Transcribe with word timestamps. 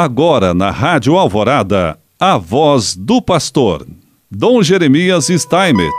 Agora 0.00 0.54
na 0.54 0.70
Rádio 0.70 1.16
Alvorada, 1.16 1.98
a 2.20 2.38
voz 2.38 2.94
do 2.94 3.20
pastor, 3.20 3.84
Dom 4.30 4.62
Jeremias 4.62 5.26
Steinmetz. 5.26 5.92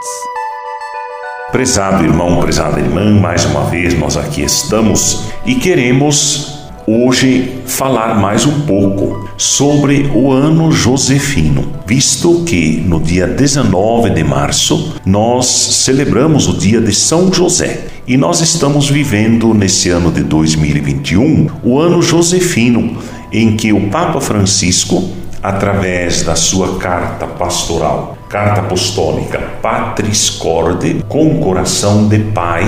Prezado 1.52 2.02
irmão, 2.02 2.40
prezada 2.40 2.80
irmã, 2.80 3.20
mais 3.20 3.44
uma 3.44 3.64
vez 3.64 3.92
nós 3.98 4.16
aqui 4.16 4.40
estamos 4.40 5.30
e 5.44 5.54
queremos 5.54 6.60
hoje 6.86 7.60
falar 7.66 8.18
mais 8.18 8.46
um 8.46 8.62
pouco 8.62 9.28
sobre 9.36 10.10
o 10.14 10.32
ano 10.32 10.72
josefino, 10.72 11.70
visto 11.86 12.42
que 12.44 12.80
no 12.80 13.00
dia 13.00 13.26
19 13.26 14.08
de 14.08 14.24
março 14.24 14.94
nós 15.04 15.44
celebramos 15.46 16.48
o 16.48 16.56
dia 16.56 16.80
de 16.80 16.94
São 16.94 17.30
José. 17.30 17.86
E 18.06 18.16
nós 18.16 18.40
estamos 18.40 18.88
vivendo 18.88 19.54
nesse 19.54 19.90
ano 19.90 20.10
de 20.10 20.24
2021 20.24 21.48
o 21.62 21.78
ano 21.78 22.02
josefino, 22.02 22.98
em 23.32 23.56
que 23.56 23.72
o 23.72 23.88
Papa 23.88 24.20
Francisco, 24.20 25.10
através 25.42 26.22
da 26.22 26.34
sua 26.34 26.78
carta 26.78 27.26
pastoral, 27.26 28.18
carta 28.28 28.60
apostólica 28.60 29.38
Patris 29.60 30.30
Corde, 30.30 31.04
com 31.08 31.40
coração 31.40 32.06
de 32.06 32.18
pai, 32.18 32.64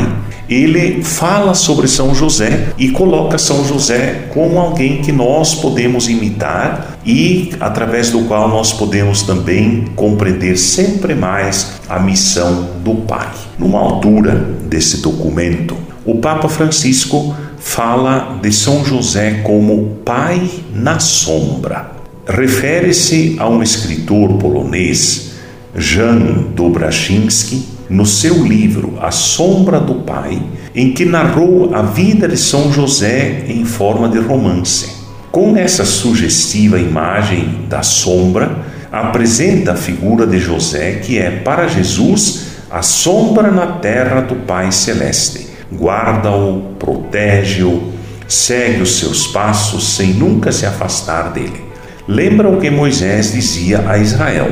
ele 0.49 1.03
fala 1.03 1.55
sobre 1.55 1.87
São 1.89 2.15
José 2.15 2.73
e 2.77 2.91
coloca 2.91 3.39
São 3.39 3.65
José 3.65 4.27
como 4.35 4.59
alguém 4.59 5.01
que 5.01 5.13
nós 5.13 5.55
podemos 5.55 6.09
imitar 6.09 6.99
e 7.07 7.53
através 7.61 8.11
do 8.11 8.23
qual 8.25 8.49
nós 8.49 8.73
podemos 8.73 9.23
também 9.23 9.87
compreender 9.97 10.57
sempre 10.59 11.15
mais 11.15 11.81
a 11.89 11.99
missão 11.99 12.69
do 12.85 12.97
Pai. 12.97 13.29
Numa 13.59 13.79
altura 13.79 14.35
desse 14.65 15.01
documento, 15.01 15.77
o 16.05 16.17
Papa 16.17 16.49
Francisco 16.49 17.35
fala 17.63 18.39
de 18.43 18.53
São 18.53 18.85
José 18.85 19.41
como 19.45 19.99
Pai 20.05 20.51
na 20.75 20.99
sombra. 20.99 21.93
Refere-se 22.27 23.37
a 23.39 23.49
um 23.49 23.63
escritor 23.63 24.35
polonês, 24.35 25.33
Jan 25.75 26.49
Dobraszynski, 26.55 27.65
no 27.89 28.05
seu 28.05 28.45
livro 28.45 28.99
A 29.01 29.11
Sombra 29.11 29.81
do 29.81 29.95
Pai, 29.97 30.43
em 30.75 30.93
que 30.93 31.05
narrou 31.05 31.75
a 31.75 31.83
vida 31.83 32.29
de 32.29 32.37
São 32.37 32.73
José 32.73 33.45
em 33.49 33.65
forma 33.65 34.09
de 34.09 34.19
romance. 34.19 35.03
Com 35.31 35.57
essa 35.57 35.85
sugestiva 35.85 36.79
imagem 36.79 37.61
da 37.69 37.83
sombra, 37.83 38.65
apresenta 38.91 39.73
a 39.73 39.77
figura 39.77 40.27
de 40.27 40.39
José, 40.39 41.01
que 41.03 41.19
é 41.19 41.31
para 41.31 41.69
Jesus 41.69 42.47
a 42.71 42.83
sombra 42.83 43.51
na 43.51 43.67
terra 43.67 44.21
do 44.21 44.35
Pai 44.35 44.71
Celeste. 44.73 45.52
Guarda-o, 45.77 46.75
protege-o, 46.79 47.93
segue 48.29 48.83
os 48.83 48.99
seus 48.99 49.27
passos 49.27 49.97
sem 49.97 50.15
nunca 50.15 50.53
se 50.53 50.67
afastar 50.67 51.33
dele. 51.33 51.65
Lembra 52.07 52.49
o 52.49 52.61
que 52.61 52.71
Moisés 52.71 53.33
dizia 53.33 53.89
a 53.89 53.99
Israel: 53.99 54.51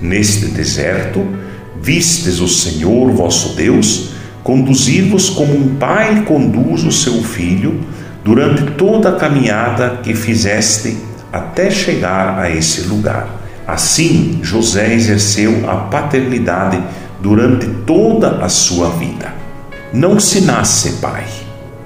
Neste 0.00 0.46
deserto, 0.46 1.26
Vistes 1.80 2.40
o 2.40 2.48
Senhor 2.48 3.12
vosso 3.12 3.54
Deus 3.54 4.10
conduzir-vos 4.42 5.30
como 5.30 5.54
um 5.54 5.76
pai 5.76 6.24
conduz 6.24 6.84
o 6.84 6.90
seu 6.90 7.22
filho 7.22 7.80
durante 8.24 8.72
toda 8.72 9.10
a 9.10 9.16
caminhada 9.16 10.00
que 10.02 10.14
fizeste 10.14 10.98
até 11.32 11.70
chegar 11.70 12.38
a 12.38 12.50
esse 12.50 12.82
lugar. 12.82 13.28
Assim, 13.66 14.40
José 14.42 14.94
exerceu 14.94 15.68
a 15.70 15.76
paternidade 15.76 16.82
durante 17.20 17.66
toda 17.86 18.44
a 18.44 18.48
sua 18.48 18.90
vida. 18.90 19.32
Não 19.92 20.20
se 20.20 20.42
nasce 20.42 20.92
pai, 21.00 21.24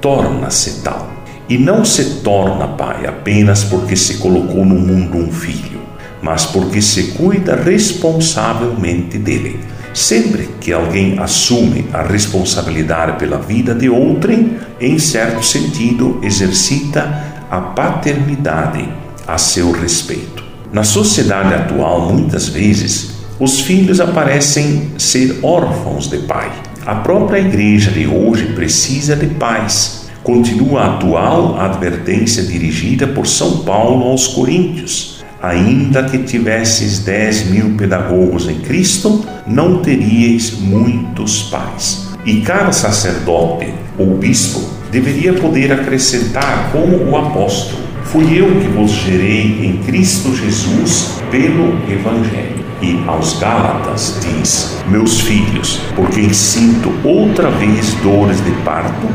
torna-se 0.00 0.82
tal. 0.82 1.08
E 1.48 1.56
não 1.56 1.84
se 1.84 2.20
torna 2.22 2.66
pai 2.66 3.06
apenas 3.06 3.62
porque 3.62 3.94
se 3.94 4.16
colocou 4.16 4.64
no 4.64 4.74
mundo 4.74 5.18
um 5.18 5.30
filho, 5.30 5.80
mas 6.20 6.44
porque 6.44 6.82
se 6.82 7.12
cuida 7.12 7.54
responsavelmente 7.54 9.18
dele. 9.18 9.60
Sempre 9.94 10.48
que 10.60 10.72
alguém 10.72 11.18
assume 11.20 11.86
a 11.92 12.02
responsabilidade 12.02 13.20
pela 13.20 13.38
vida 13.38 13.72
de 13.72 13.88
outrem, 13.88 14.56
em 14.80 14.98
certo 14.98 15.44
sentido 15.44 16.18
exercita 16.24 17.44
a 17.48 17.60
paternidade 17.60 18.88
a 19.28 19.38
seu 19.38 19.70
respeito. 19.70 20.42
Na 20.72 20.82
sociedade 20.82 21.54
atual, 21.54 22.12
muitas 22.12 22.48
vezes, 22.48 23.12
os 23.38 23.60
filhos 23.60 24.00
aparecem 24.00 24.90
ser 24.98 25.38
órfãos 25.42 26.08
de 26.08 26.18
pai. 26.18 26.50
A 26.84 26.96
própria 26.96 27.38
igreja 27.38 27.90
de 27.90 28.06
hoje 28.06 28.52
precisa 28.54 29.14
de 29.16 29.26
pais. 29.26 30.10
Continua 30.22 30.82
a 30.82 30.94
atual 30.94 31.60
advertência 31.60 32.42
dirigida 32.42 33.06
por 33.06 33.26
São 33.26 33.58
Paulo 33.64 34.04
aos 34.06 34.28
Coríntios 34.28 35.22
Ainda 35.42 36.04
que 36.04 36.18
tivesses 36.18 37.00
dez 37.00 37.50
mil 37.50 37.76
pedagogos 37.76 38.48
em 38.48 38.60
Cristo, 38.60 39.24
não 39.44 39.82
teríeis 39.82 40.56
muitos 40.56 41.42
pais. 41.50 42.12
E 42.24 42.42
cada 42.42 42.70
sacerdote 42.70 43.74
ou 43.98 44.16
bispo 44.18 44.60
deveria 44.92 45.32
poder 45.32 45.72
acrescentar 45.72 46.70
como 46.70 47.10
o 47.10 47.16
apóstolo: 47.16 47.82
Fui 48.04 48.38
eu 48.38 48.46
que 48.60 48.68
vos 48.68 48.92
gerei 48.92 49.66
em 49.66 49.78
Cristo 49.78 50.32
Jesus 50.32 51.18
pelo 51.32 51.76
Evangelho. 51.90 52.61
E 52.82 53.00
aos 53.06 53.38
Gálatas 53.38 54.18
diz: 54.20 54.82
Meus 54.88 55.20
filhos, 55.20 55.80
por 55.94 56.10
quem 56.10 56.32
sinto 56.32 56.92
outra 57.04 57.48
vez 57.48 57.94
dores 58.02 58.44
de 58.44 58.50
parto, 58.62 59.06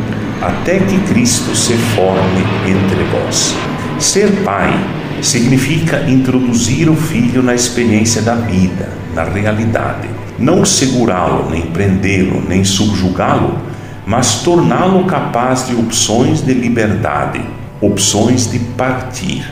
até 0.42 0.80
que 0.80 0.98
Cristo 1.02 1.54
se 1.54 1.74
forme 1.74 2.44
entre 2.66 3.04
vós. 3.12 3.54
Ser 4.00 4.32
pai 4.46 4.74
significa 5.22 6.02
introduzir 6.08 6.90
o 6.90 6.96
filho 6.96 7.44
na 7.44 7.54
experiência 7.54 8.22
da 8.22 8.36
vida, 8.36 8.90
na 9.14 9.26
realidade. 9.26 10.08
Não 10.40 10.64
segurá-lo, 10.64 11.50
nem 11.50 11.64
prendê-lo, 11.64 12.42
nem 12.48 12.64
subjugá-lo, 12.64 13.58
mas 14.06 14.44
torná-lo 14.44 15.04
capaz 15.06 15.68
de 15.68 15.76
opções 15.76 16.42
de 16.42 16.54
liberdade, 16.54 17.42
opções 17.82 18.50
de 18.50 18.60
partir. 18.60 19.46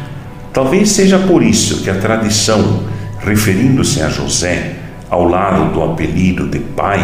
Talvez 0.53 0.91
seja 0.91 1.19
por 1.19 1.43
isso 1.43 1.83
que 1.83 1.89
a 1.89 1.95
tradição, 1.95 2.83
referindo-se 3.25 4.01
a 4.01 4.09
José, 4.09 4.75
ao 5.09 5.27
lado 5.27 5.73
do 5.73 5.83
apelido 5.83 6.47
de 6.47 6.59
pai, 6.59 7.03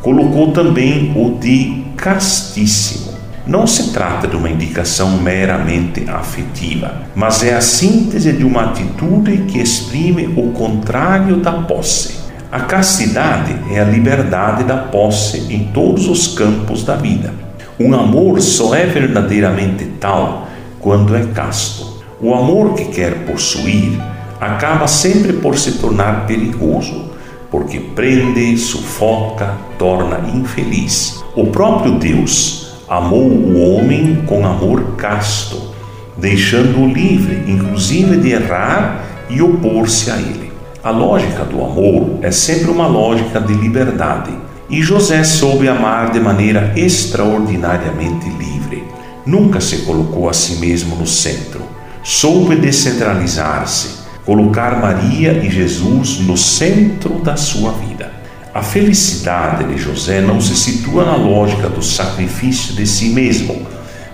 colocou 0.00 0.52
também 0.52 1.12
o 1.16 1.38
de 1.38 1.84
castíssimo 1.96 3.12
não 3.46 3.66
se 3.66 3.92
trata 3.92 4.28
de 4.28 4.36
uma 4.36 4.48
indicação 4.48 5.18
meramente 5.18 6.08
afetiva, 6.08 7.02
mas 7.12 7.42
é 7.42 7.54
a 7.54 7.60
síntese 7.60 8.32
de 8.32 8.44
uma 8.44 8.66
atitude 8.66 9.38
que 9.48 9.58
exprime 9.58 10.32
o 10.36 10.52
contrário 10.52 11.38
da 11.38 11.52
posse. 11.52 12.20
A 12.52 12.60
castidade 12.60 13.52
é 13.72 13.80
a 13.80 13.84
liberdade 13.84 14.62
da 14.62 14.76
posse 14.76 15.52
em 15.52 15.70
todos 15.72 16.06
os 16.06 16.28
campos 16.28 16.84
da 16.84 16.94
vida. 16.94 17.34
Um 17.80 17.94
amor 17.94 18.40
só 18.40 18.76
é 18.76 18.86
verdadeiramente 18.86 19.86
tal 19.98 20.46
quando 20.78 21.16
é 21.16 21.24
casto. 21.34 22.00
O 22.20 22.32
amor 22.34 22.74
que 22.74 22.84
quer 22.84 23.24
possuir 23.24 23.98
acaba 24.42 24.88
sempre 24.88 25.34
por 25.34 25.56
se 25.56 25.78
tornar 25.78 26.26
perigoso, 26.26 27.12
porque 27.48 27.78
prende, 27.78 28.56
sufoca, 28.58 29.54
torna 29.78 30.28
infeliz. 30.34 31.22
O 31.36 31.46
próprio 31.46 31.92
Deus 31.92 32.74
amou 32.88 33.28
o 33.28 33.76
homem 33.76 34.24
com 34.26 34.44
amor 34.44 34.96
casto, 34.96 35.70
deixando-o 36.16 36.88
livre, 36.88 37.44
inclusive 37.46 38.16
de 38.16 38.32
errar 38.32 39.04
e 39.30 39.40
opor-se 39.40 40.10
a 40.10 40.16
ele. 40.16 40.50
A 40.82 40.90
lógica 40.90 41.44
do 41.44 41.64
amor 41.64 42.18
é 42.20 42.32
sempre 42.32 42.68
uma 42.68 42.88
lógica 42.88 43.40
de 43.40 43.54
liberdade, 43.54 44.32
e 44.68 44.82
José 44.82 45.22
soube 45.22 45.68
amar 45.68 46.10
de 46.10 46.18
maneira 46.18 46.72
extraordinariamente 46.74 48.28
livre. 48.30 48.82
Nunca 49.24 49.60
se 49.60 49.82
colocou 49.82 50.28
a 50.28 50.32
si 50.32 50.56
mesmo 50.56 50.96
no 50.96 51.06
centro. 51.06 51.60
Soube 52.02 52.56
descentralizar-se, 52.56 54.01
colocar 54.24 54.80
Maria 54.80 55.32
e 55.32 55.50
Jesus 55.50 56.18
no 56.20 56.36
centro 56.36 57.20
da 57.20 57.36
sua 57.36 57.72
vida. 57.72 58.10
A 58.54 58.62
felicidade 58.62 59.64
de 59.64 59.80
José 59.80 60.20
não 60.20 60.40
se 60.40 60.54
situa 60.54 61.04
na 61.04 61.16
lógica 61.16 61.68
do 61.68 61.82
sacrifício 61.82 62.74
de 62.74 62.86
si 62.86 63.08
mesmo, 63.08 63.66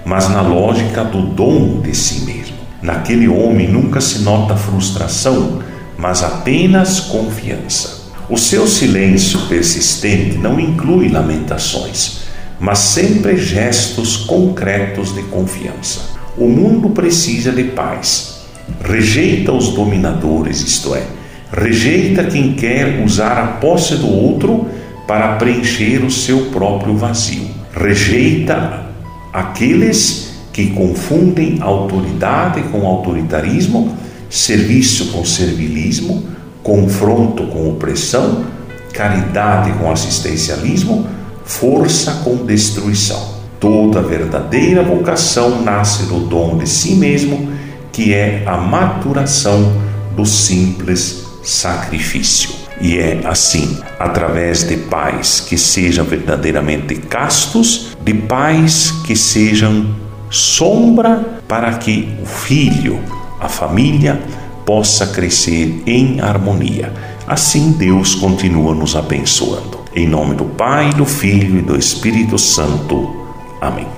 mas 0.05 0.29
na 0.29 0.41
lógica 0.41 1.05
do 1.05 1.23
dom 1.23 1.81
de 1.81 1.95
si 1.95 2.25
mesmo. 2.25 2.57
Naquele 2.81 3.29
homem 3.29 3.69
nunca 3.69 4.01
se 4.01 4.21
nota 4.21 4.57
frustração, 4.57 5.61
mas 5.99 6.23
apenas 6.23 7.01
confiança. 7.01 7.99
O 8.31 8.39
seu 8.39 8.67
silêncio 8.67 9.41
persistente 9.49 10.39
não 10.39 10.61
inclui 10.61 11.09
lamentações, 11.09 12.21
mas 12.61 12.79
sempre 12.79 13.37
gestos 13.37 14.17
concretos 14.17 15.15
de 15.15 15.23
confiança. 15.25 16.11
O 16.37 16.47
mundo 16.47 16.91
precisa 16.91 17.51
de 17.51 17.65
paz. 17.65 18.38
Rejeita 18.85 19.53
os 19.53 19.71
dominadores, 19.71 20.61
isto 20.63 20.95
é, 20.95 21.03
Rejeita 21.51 22.25
quem 22.25 22.53
quer 22.53 23.03
usar 23.03 23.39
a 23.39 23.47
posse 23.47 23.97
do 23.97 24.07
outro 24.07 24.67
para 25.07 25.37
preencher 25.37 26.05
o 26.05 26.11
seu 26.11 26.47
próprio 26.47 26.95
vazio. 26.95 27.49
Rejeita 27.73 28.87
aqueles 29.33 30.35
que 30.53 30.71
confundem 30.71 31.59
autoridade 31.61 32.61
com 32.65 32.87
autoritarismo, 32.87 33.97
serviço 34.29 35.07
com 35.07 35.25
servilismo, 35.25 36.25
confronto 36.63 37.47
com 37.47 37.71
opressão, 37.71 38.45
caridade 38.93 39.73
com 39.79 39.91
assistencialismo, 39.91 41.07
força 41.45 42.21
com 42.25 42.45
destruição. 42.45 43.39
Toda 43.59 44.03
verdadeira 44.03 44.83
vocação 44.83 45.63
nasce 45.63 46.05
do 46.05 46.21
dom 46.21 46.59
de 46.59 46.69
si 46.69 46.95
mesmo, 46.95 47.51
que 47.99 48.15
é 48.15 48.45
a 48.47 48.57
maturação 48.57 49.73
do 50.15 50.25
simples 50.25 51.27
sacrifício. 51.43 52.51
E 52.81 52.97
é 52.97 53.23
assim, 53.25 53.77
através 53.99 54.63
de 54.63 54.77
pais 54.77 55.41
que 55.41 55.59
sejam 55.59 56.05
verdadeiramente 56.05 56.95
castos, 56.95 57.97
de 58.01 58.15
pais 58.15 58.93
que 59.05 59.17
sejam 59.17 59.97
sombra 60.31 61.41
para 61.49 61.73
que 61.75 62.17
o 62.23 62.25
filho, 62.25 63.01
a 63.41 63.49
família, 63.49 64.23
possa 64.65 65.05
crescer 65.09 65.83
em 65.85 66.21
harmonia. 66.21 66.93
Assim 67.27 67.73
Deus 67.73 68.15
continua 68.15 68.77
nos 68.77 68.95
abençoando. 68.95 69.81
Em 69.93 70.07
nome 70.07 70.37
do 70.37 70.45
Pai, 70.45 70.93
do 70.93 71.05
Filho 71.05 71.59
e 71.59 71.63
do 71.63 71.77
Espírito 71.77 72.39
Santo. 72.39 73.27
Amém. 73.61 73.98